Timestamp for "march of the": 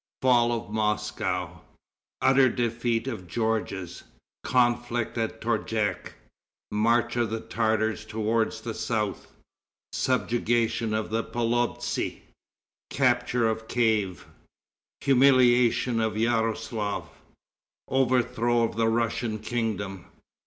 6.71-7.39